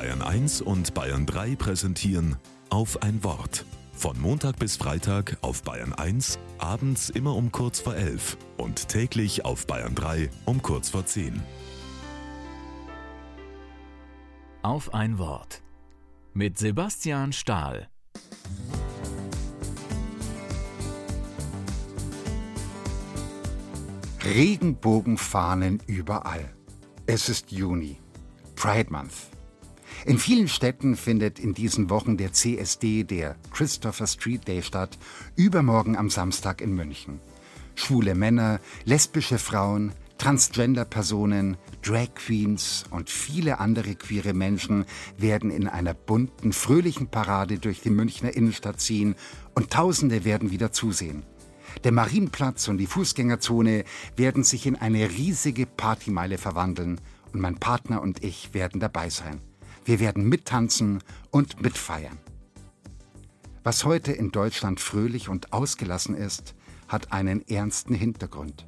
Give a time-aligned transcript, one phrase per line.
[0.00, 2.36] Bayern 1 und Bayern 3 präsentieren
[2.70, 3.66] auf ein Wort.
[3.92, 9.44] Von Montag bis Freitag auf Bayern 1, abends immer um kurz vor 11 und täglich
[9.44, 11.42] auf Bayern 3 um kurz vor 10.
[14.62, 15.60] Auf ein Wort.
[16.32, 17.90] Mit Sebastian Stahl.
[24.24, 26.54] Regenbogenfahnen überall.
[27.04, 27.98] Es ist Juni,
[28.56, 29.30] Pride Month.
[30.06, 34.98] In vielen Städten findet in diesen Wochen der CSD, der Christopher Street Day, statt,
[35.36, 37.20] übermorgen am Samstag in München.
[37.74, 44.84] Schwule Männer, lesbische Frauen, Transgender-Personen, Drag Queens und viele andere queere Menschen
[45.18, 49.14] werden in einer bunten, fröhlichen Parade durch die Münchner Innenstadt ziehen
[49.54, 51.24] und Tausende werden wieder zusehen.
[51.84, 53.84] Der Marienplatz und die Fußgängerzone
[54.16, 57.00] werden sich in eine riesige Partymeile verwandeln
[57.32, 59.40] und mein Partner und ich werden dabei sein.
[59.84, 62.18] Wir werden mittanzen und mitfeiern.
[63.62, 66.54] Was heute in Deutschland fröhlich und ausgelassen ist,
[66.88, 68.66] hat einen ernsten Hintergrund.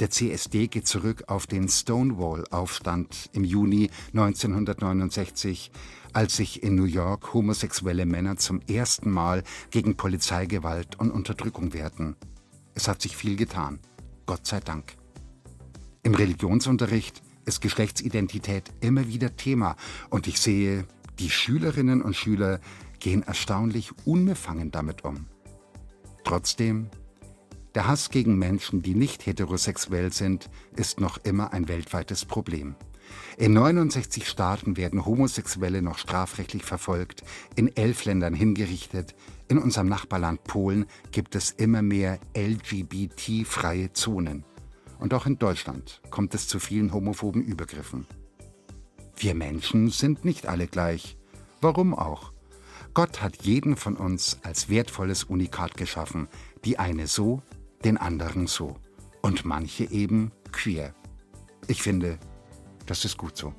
[0.00, 5.70] Der CSD geht zurück auf den Stonewall-Aufstand im Juni 1969,
[6.12, 12.16] als sich in New York homosexuelle Männer zum ersten Mal gegen Polizeigewalt und Unterdrückung wehrten.
[12.74, 13.78] Es hat sich viel getan.
[14.26, 14.96] Gott sei Dank.
[16.02, 19.76] Im Religionsunterricht ist Geschlechtsidentität immer wieder Thema
[20.10, 20.86] und ich sehe,
[21.18, 22.60] die Schülerinnen und Schüler
[22.98, 25.26] gehen erstaunlich unbefangen damit um.
[26.24, 26.90] Trotzdem
[27.74, 32.76] der Hass gegen Menschen, die nicht heterosexuell sind, ist noch immer ein weltweites Problem.
[33.36, 37.24] In 69 Staaten werden Homosexuelle noch strafrechtlich verfolgt,
[37.56, 39.14] in elf Ländern hingerichtet,
[39.48, 44.44] in unserem Nachbarland Polen gibt es immer mehr LGBT-freie Zonen.
[45.04, 48.06] Und auch in Deutschland kommt es zu vielen homophoben Übergriffen.
[49.14, 51.18] Wir Menschen sind nicht alle gleich.
[51.60, 52.32] Warum auch?
[52.94, 56.26] Gott hat jeden von uns als wertvolles Unikat geschaffen,
[56.64, 57.42] die eine so,
[57.84, 58.76] den anderen so.
[59.20, 60.94] Und manche eben queer.
[61.68, 62.18] Ich finde,
[62.86, 63.52] das ist gut so.